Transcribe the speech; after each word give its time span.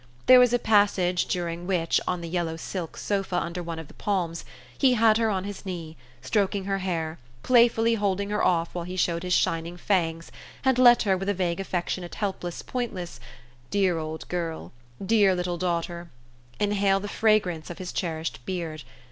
There 0.25 0.39
was 0.39 0.51
a 0.51 0.57
passage 0.57 1.27
during 1.27 1.67
which, 1.67 2.01
on 2.07 2.23
a 2.23 2.27
yellow 2.27 2.55
silk 2.57 2.97
sofa 2.97 3.35
under 3.35 3.61
one 3.61 3.77
of 3.77 3.87
the 3.87 3.93
palms, 3.93 4.43
he 4.75 4.95
had 4.95 5.17
her 5.17 5.29
on 5.29 5.43
his 5.43 5.63
knee, 5.63 5.95
stroking 6.23 6.65
her 6.65 6.79
hair, 6.79 7.19
playfully 7.43 7.93
holding 7.93 8.31
her 8.31 8.43
off 8.43 8.73
while 8.73 8.85
he 8.85 8.95
showed 8.95 9.21
his 9.21 9.33
shining 9.33 9.77
fangs 9.77 10.31
and 10.65 10.79
let 10.79 11.03
her, 11.03 11.15
with 11.15 11.29
a 11.29 11.35
vague 11.35 11.59
affectionate 11.59 12.15
helpless 12.15 12.63
pointless 12.63 13.19
"Dear 13.69 13.99
old 13.99 14.27
girl, 14.27 14.71
dear 15.05 15.35
little 15.35 15.59
daughter," 15.59 16.09
inhale 16.59 16.99
the 16.99 17.07
fragrance 17.07 17.69
of 17.69 17.77
his 17.77 17.93
cherished 17.93 18.43
beard. 18.43 18.81